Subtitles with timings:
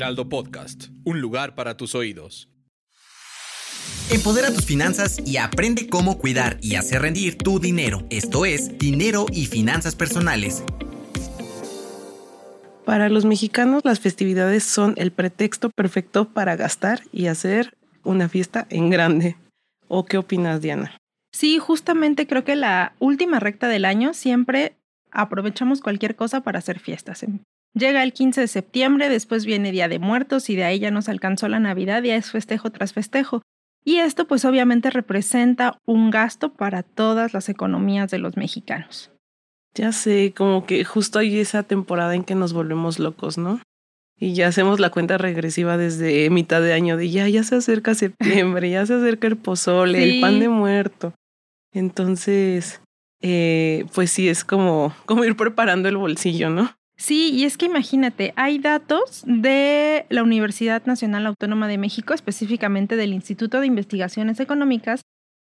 [0.00, 2.48] Heraldo Podcast, un lugar para tus oídos.
[4.10, 8.06] Empodera tus finanzas y aprende cómo cuidar y hacer rendir tu dinero.
[8.08, 10.64] Esto es Dinero y Finanzas Personales
[12.86, 18.66] Para los mexicanos las festividades son el pretexto perfecto para gastar y hacer una fiesta
[18.70, 19.36] en grande.
[19.86, 20.96] ¿O qué opinas, Diana?
[21.30, 24.76] Sí, justamente creo que la última recta del año siempre
[25.10, 27.22] aprovechamos cualquier cosa para hacer fiestas.
[27.74, 31.08] Llega el 15 de septiembre, después viene Día de Muertos y de ahí ya nos
[31.08, 33.42] alcanzó la Navidad, ya es festejo tras festejo.
[33.84, 39.10] Y esto pues obviamente representa un gasto para todas las economías de los mexicanos.
[39.74, 43.60] Ya sé, como que justo hay esa temporada en que nos volvemos locos, ¿no?
[44.18, 47.94] Y ya hacemos la cuenta regresiva desde mitad de año de ya, ya se acerca
[47.94, 51.14] septiembre, ya se acerca el pozole, el pan de muerto.
[51.72, 52.82] Entonces,
[53.22, 56.74] eh, pues sí, es como, como ir preparando el bolsillo, ¿no?
[57.00, 62.94] Sí, y es que imagínate, hay datos de la Universidad Nacional Autónoma de México, específicamente
[62.94, 65.00] del Instituto de Investigaciones Económicas,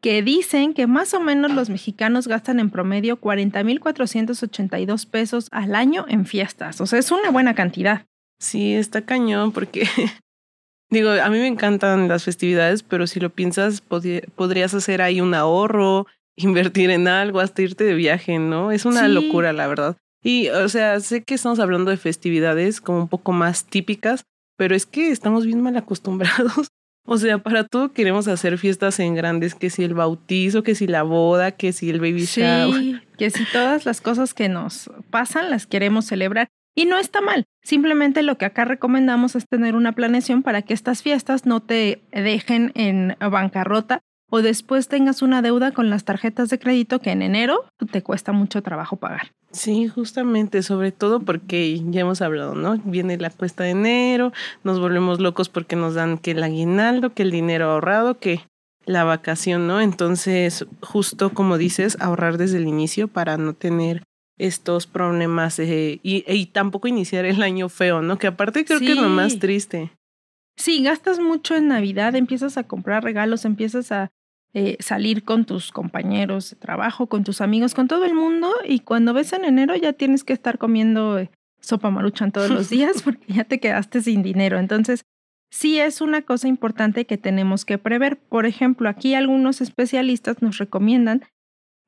[0.00, 6.04] que dicen que más o menos los mexicanos gastan en promedio 40.482 pesos al año
[6.08, 6.80] en fiestas.
[6.80, 8.06] O sea, es una buena cantidad.
[8.38, 9.88] Sí, está cañón porque,
[10.88, 15.34] digo, a mí me encantan las festividades, pero si lo piensas, podrías hacer ahí un
[15.34, 16.06] ahorro,
[16.36, 18.70] invertir en algo, hasta irte de viaje, ¿no?
[18.70, 19.96] Es una locura, la verdad.
[20.22, 24.24] Y, o sea, sé que estamos hablando de festividades como un poco más típicas,
[24.56, 26.68] pero es que estamos bien mal acostumbrados
[27.06, 30.86] o sea, para todo queremos hacer fiestas en grandes, que si el bautizo, que si
[30.86, 32.26] la boda, que si el baby.
[32.26, 36.48] Sí, que si todas las cosas que nos pasan las queremos celebrar.
[36.76, 37.46] Y no está mal.
[37.62, 42.00] Simplemente lo que acá recomendamos es tener una planeación para que estas fiestas no te
[42.12, 47.22] dejen en bancarrota o después tengas una deuda con las tarjetas de crédito que en
[47.22, 49.32] enero te cuesta mucho trabajo pagar.
[49.52, 52.78] Sí, justamente, sobre todo porque ya hemos hablado, ¿no?
[52.84, 57.24] Viene la cuesta de enero, nos volvemos locos porque nos dan que el aguinaldo, que
[57.24, 58.46] el dinero ahorrado, que
[58.86, 59.80] la vacación, ¿no?
[59.80, 64.04] Entonces, justo como dices, ahorrar desde el inicio para no tener
[64.38, 68.18] estos problemas eh, y, tampoco iniciar el año feo, ¿no?
[68.18, 69.92] Que aparte creo que es lo más triste.
[70.56, 74.10] Sí, gastas mucho en Navidad, empiezas a comprar regalos, empiezas a
[74.52, 78.80] eh, salir con tus compañeros de trabajo, con tus amigos, con todo el mundo y
[78.80, 81.30] cuando ves en enero ya tienes que estar comiendo eh,
[81.60, 84.58] sopa maruchan todos los días porque ya te quedaste sin dinero.
[84.58, 85.04] Entonces,
[85.50, 88.18] sí es una cosa importante que tenemos que prever.
[88.18, 91.24] Por ejemplo, aquí algunos especialistas nos recomiendan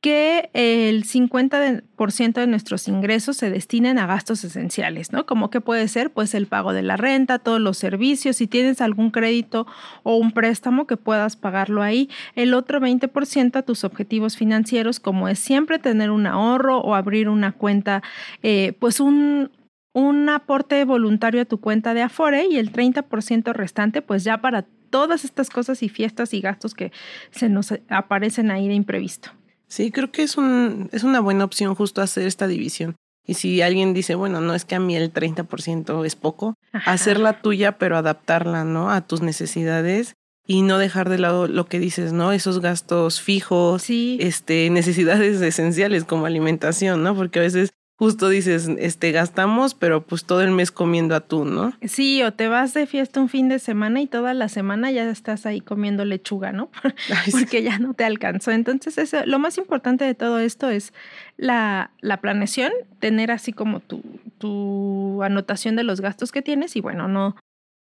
[0.02, 5.26] que el 50% de nuestros ingresos se destinen a gastos esenciales, ¿no?
[5.26, 8.80] Como que puede ser, pues, el pago de la renta, todos los servicios, si tienes
[8.80, 9.64] algún crédito
[10.02, 12.10] o un préstamo que puedas pagarlo ahí.
[12.34, 17.28] El otro 20% a tus objetivos financieros, como es siempre tener un ahorro o abrir
[17.28, 18.02] una cuenta,
[18.42, 19.52] eh, pues un,
[19.92, 24.66] un aporte voluntario a tu cuenta de Afore y el 30% restante, pues ya para
[24.90, 26.90] todas estas cosas y fiestas y gastos que
[27.30, 29.30] se nos aparecen ahí de imprevisto.
[29.72, 32.96] Sí, creo que es, un, es una buena opción justo hacer esta división.
[33.26, 37.40] Y si alguien dice, bueno, no es que a mí el 30% es poco, hacerla
[37.40, 38.90] tuya, pero adaptarla, ¿no?
[38.90, 40.12] A tus necesidades
[40.46, 42.32] y no dejar de lado lo que dices, ¿no?
[42.32, 44.18] Esos gastos fijos, sí.
[44.20, 47.16] este, necesidades esenciales como alimentación, ¿no?
[47.16, 47.72] Porque a veces
[48.02, 51.72] justo dices, este, gastamos, pero pues todo el mes comiendo atún, ¿no?
[51.82, 55.08] Sí, o te vas de fiesta un fin de semana y toda la semana ya
[55.08, 56.68] estás ahí comiendo lechuga, ¿no?
[57.30, 58.50] Porque ya no te alcanzó.
[58.50, 60.92] Entonces, eso, lo más importante de todo esto es
[61.36, 64.02] la, la planeación, tener así como tu,
[64.38, 67.36] tu anotación de los gastos que tienes y bueno, no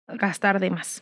[0.08, 1.02] gastar de más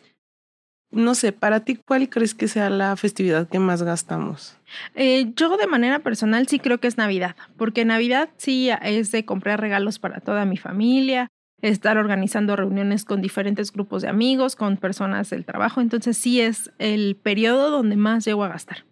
[0.92, 4.58] no sé, para ti, ¿cuál crees que sea la festividad que más gastamos?
[4.96, 9.26] Eh, yo de manera personal sí creo que es Navidad, porque Navidad sí es de
[9.26, 11.30] comprar regalos para toda mi familia,
[11.62, 16.72] estar organizando reuniones con diferentes grupos de amigos, con personas del trabajo, entonces sí es
[16.80, 18.86] el periodo donde más llego a gastar.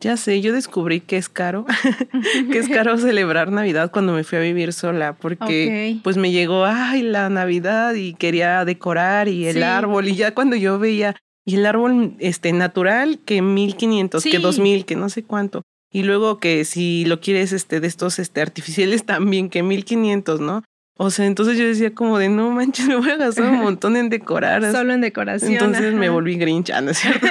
[0.00, 1.64] Ya sé, yo descubrí que es caro,
[2.52, 6.64] que es caro celebrar Navidad cuando me fui a vivir sola, porque pues me llegó,
[6.64, 11.56] ay, la Navidad y quería decorar y el árbol y ya cuando yo veía y
[11.56, 15.62] el árbol este, natural, que 1500, que 2000, que no sé cuánto.
[15.92, 20.64] Y luego que si lo quieres este, de estos este, artificiales también, que 1500, ¿no?
[20.96, 23.96] O sea, entonces yo decía como de no manches, me voy a gastar un montón
[23.96, 24.62] en decorar.
[24.72, 25.52] Solo en decoración.
[25.52, 27.26] Entonces me volví grinch, ¿no es cierto?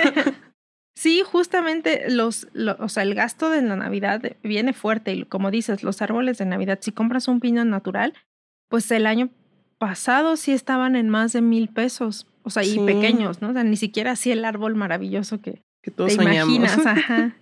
[0.95, 2.47] sí, justamente los,
[2.79, 5.13] o sea, el gasto de la Navidad viene fuerte.
[5.13, 8.13] Y como dices, los árboles de Navidad, si compras un pino natural,
[8.69, 9.29] pues el año
[9.77, 12.27] pasado sí estaban en más de mil pesos.
[12.43, 13.49] O sea, y pequeños, ¿no?
[13.49, 16.77] O sea, ni siquiera así el árbol maravilloso que, que todos te imaginas.
[16.85, 17.35] Ajá.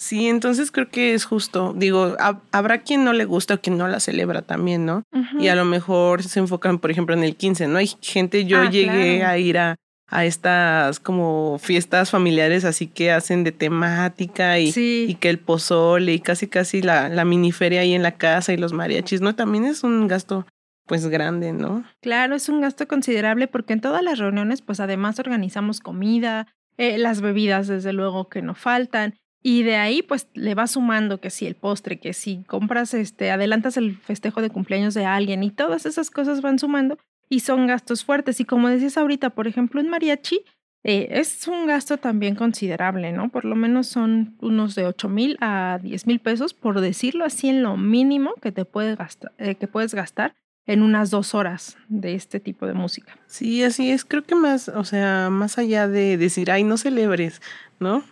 [0.00, 1.74] Sí, entonces creo que es justo.
[1.76, 2.16] Digo,
[2.52, 5.02] habrá quien no le gusta o quien no la celebra también, ¿no?
[5.40, 7.78] Y a lo mejor se enfocan, por ejemplo, en el 15, ¿no?
[7.78, 9.74] Hay gente, yo ah, llegué a ir a,
[10.08, 16.14] a estas como fiestas familiares así que hacen de temática y, y que el pozole
[16.14, 19.34] y casi casi la, la miniferia ahí en la casa y los mariachis, ¿no?
[19.34, 20.46] También es un gasto
[20.88, 21.84] pues grande, ¿no?
[22.00, 26.98] Claro, es un gasto considerable porque en todas las reuniones pues además organizamos comida, eh,
[26.98, 31.30] las bebidas desde luego que no faltan y de ahí pues le vas sumando que
[31.30, 35.50] si el postre, que si compras este, adelantas el festejo de cumpleaños de alguien y
[35.50, 36.98] todas esas cosas van sumando
[37.28, 40.42] y son gastos fuertes y como decías ahorita, por ejemplo en mariachi
[40.84, 43.28] eh, es un gasto también considerable, ¿no?
[43.28, 47.48] Por lo menos son unos de 8 mil a 10 mil pesos, por decirlo así,
[47.48, 50.34] en lo mínimo que te puedes gastar, eh, que puedes gastar
[50.68, 53.16] en unas dos horas de este tipo de música.
[53.26, 54.04] Sí, así es.
[54.04, 57.40] Creo que más, o sea, más allá de decir, ay, no celebres,
[57.80, 58.04] ¿no?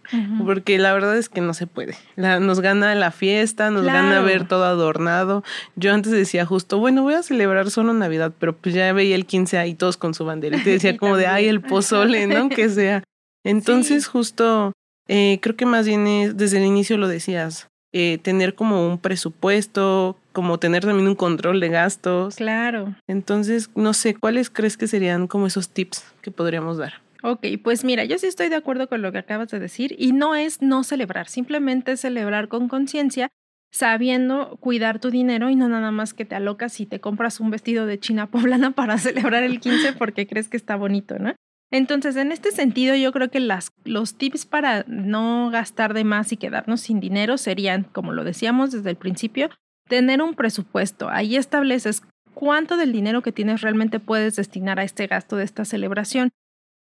[0.43, 1.97] Porque la verdad es que no se puede.
[2.17, 5.44] nos gana la fiesta, nos gana ver todo adornado.
[5.76, 9.26] Yo antes decía justo, bueno, voy a celebrar solo Navidad, pero pues ya veía el
[9.26, 10.56] 15 ahí todos con su bandera.
[10.56, 12.49] Y te decía como de, ay, el pozole, ¿no?
[12.49, 13.05] Que sea.
[13.44, 14.73] Entonces, justo,
[15.08, 18.99] eh, creo que más bien es, desde el inicio lo decías, eh, tener como un
[18.99, 22.36] presupuesto, como tener también un control de gastos.
[22.36, 22.94] Claro.
[23.06, 27.00] Entonces, no sé, ¿cuáles crees que serían como esos tips que podríamos dar?
[27.22, 30.12] Ok, pues mira, yo sí estoy de acuerdo con lo que acabas de decir y
[30.12, 33.30] no es no celebrar, simplemente celebrar con conciencia,
[33.72, 37.50] sabiendo cuidar tu dinero y no nada más que te alocas y te compras un
[37.50, 41.34] vestido de china poblana para celebrar el 15 porque crees que está bonito, ¿no?
[41.70, 46.30] Entonces, en este sentido, yo creo que las, los tips para no gastar de más
[46.30, 49.48] y quedarnos sin dinero serían, como lo decíamos desde el principio,
[49.88, 51.08] tener un presupuesto.
[51.08, 52.02] Ahí estableces
[52.34, 56.30] cuánto del dinero que tienes realmente puedes destinar a este gasto de esta celebración.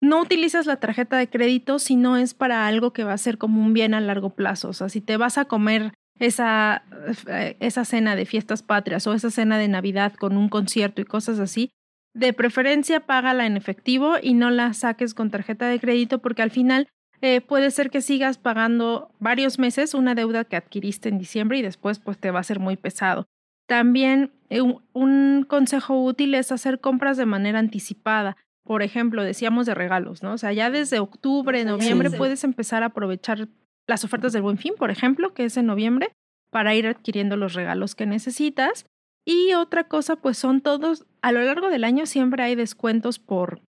[0.00, 3.38] No utilizas la tarjeta de crédito si no es para algo que va a ser
[3.38, 4.68] como un bien a largo plazo.
[4.68, 6.84] O sea, si te vas a comer esa,
[7.28, 11.04] eh, esa cena de fiestas patrias o esa cena de Navidad con un concierto y
[11.04, 11.70] cosas así,
[12.14, 16.50] de preferencia págala en efectivo y no la saques con tarjeta de crédito porque al
[16.50, 16.88] final
[17.20, 21.62] eh, puede ser que sigas pagando varios meses una deuda que adquiriste en diciembre y
[21.62, 23.26] después pues te va a ser muy pesado.
[23.67, 24.62] También eh,
[24.93, 28.37] un consejo útil es hacer compras de manera anticipada.
[28.65, 30.32] Por ejemplo, decíamos de regalos, ¿no?
[30.32, 33.49] O sea, ya desde octubre, noviembre puedes empezar a aprovechar
[33.87, 36.12] las ofertas del Buen Fin, por ejemplo, que es en noviembre,
[36.50, 38.87] para ir adquiriendo los regalos que necesitas.
[39.25, 43.62] Y otra cosa, pues son todos, a lo largo del año siempre hay descuentos por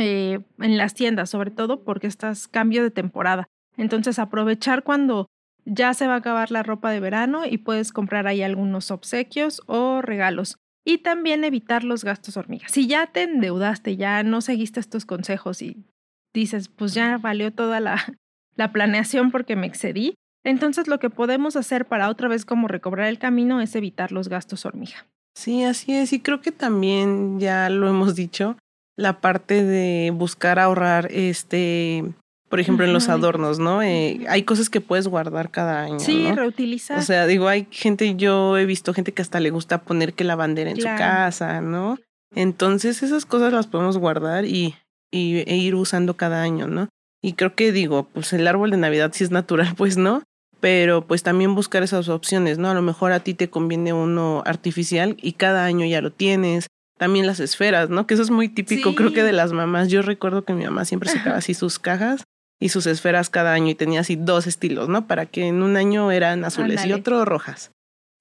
[0.00, 3.46] eh, en las tiendas, sobre todo porque estás cambio de temporada.
[3.76, 5.26] Entonces aprovechar cuando
[5.64, 9.62] ya se va a acabar la ropa de verano y puedes comprar ahí algunos obsequios
[9.66, 10.56] o regalos.
[10.84, 12.72] Y también evitar los gastos hormigas.
[12.72, 15.84] Si ya te endeudaste, ya no seguiste estos consejos y
[16.32, 17.96] dices, pues ya valió toda la,
[18.56, 20.14] la planeación porque me excedí,
[20.44, 24.28] entonces lo que podemos hacer para otra vez como recobrar el camino es evitar los
[24.28, 25.06] gastos hormiga.
[25.34, 26.12] Sí, así es.
[26.12, 28.56] Y creo que también ya lo hemos dicho,
[29.00, 32.04] la parte de buscar ahorrar, este,
[32.48, 33.82] por ejemplo, en los adornos, ¿no?
[33.82, 36.00] Eh, hay cosas que puedes guardar cada año.
[36.00, 36.98] Sí, reutilizar.
[36.98, 40.24] O sea, digo, hay gente, yo he visto gente que hasta le gusta poner que
[40.24, 41.98] la bandera en su casa, ¿no?
[42.34, 44.76] Entonces esas cosas las podemos guardar y,
[45.10, 46.88] y e ir usando cada año, ¿no?
[47.22, 50.22] Y creo que digo, pues el árbol de Navidad si es natural, pues no,
[50.60, 52.68] pero pues también buscar esas opciones, ¿no?
[52.68, 56.66] A lo mejor a ti te conviene uno artificial y cada año ya lo tienes.
[57.00, 58.06] También las esferas, ¿no?
[58.06, 59.88] Que eso es muy típico, creo que de las mamás.
[59.88, 62.24] Yo recuerdo que mi mamá siempre sacaba así sus cajas
[62.60, 65.06] y sus esferas cada año y tenía así dos estilos, ¿no?
[65.06, 67.70] Para que en un año eran azules y otro rojas.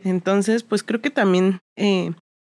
[0.01, 2.13] Entonces, pues creo que también, eh,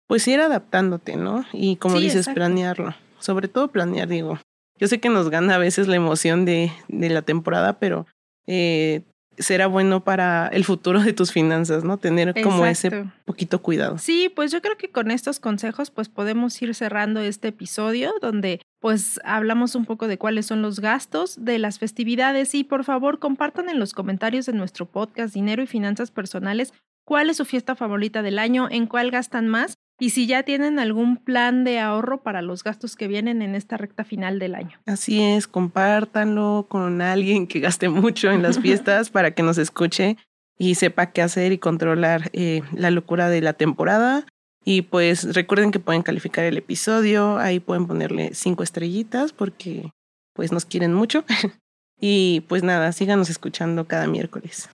[0.09, 1.47] pues ir adaptándote, ¿no?
[1.55, 2.95] Y como dices, planearlo.
[3.19, 4.39] Sobre todo planear, digo.
[4.79, 8.07] Yo sé que nos gana a veces la emoción de, de la temporada, pero
[8.47, 9.05] eh,
[9.41, 11.97] será bueno para el futuro de tus finanzas, ¿no?
[11.97, 13.99] Tener como ese poquito cuidado.
[13.99, 18.61] Sí, pues yo creo que con estos consejos pues podemos ir cerrando este episodio donde
[18.81, 23.19] pues hablamos un poco de cuáles son los gastos de las festividades y por favor
[23.19, 26.73] compartan en los comentarios de nuestro podcast Dinero y Finanzas Personales
[27.05, 30.79] cuál es su fiesta favorita del año, en cuál gastan más y si ya tienen
[30.79, 34.81] algún plan de ahorro para los gastos que vienen en esta recta final del año.
[34.87, 40.17] Así es, compártanlo con alguien que gaste mucho en las fiestas para que nos escuche
[40.59, 44.27] y sepa qué hacer y controlar eh, la locura de la temporada.
[44.65, 49.91] Y pues recuerden que pueden calificar el episodio, ahí pueden ponerle cinco estrellitas porque
[50.35, 51.25] pues nos quieren mucho.
[52.01, 54.71] y pues nada, síganos escuchando cada miércoles.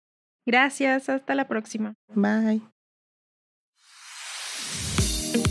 [0.46, 1.94] Gracias, hasta la próxima.
[2.14, 2.62] Bye.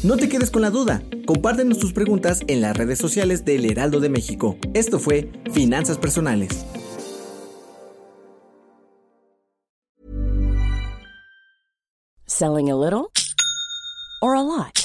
[0.06, 1.02] No te quedes con la duda.
[1.26, 4.56] Compártenos tus preguntas en las redes sociales del Heraldo de México.
[4.76, 6.64] Esto fue Finanzas Personales.
[12.28, 13.10] Selling a little
[14.22, 14.85] or a lot?